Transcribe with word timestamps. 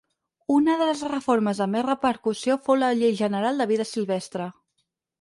Una 0.53 0.77
de 0.79 0.87
les 0.91 1.03
reformes 1.11 1.61
amb 1.67 1.77
més 1.79 1.87
repercussió 1.89 2.59
fou 2.65 2.83
la 2.87 2.93
Llei 3.03 3.17
General 3.23 3.65
de 3.65 3.71
Vida 3.75 3.91
Silvestre. 3.95 4.53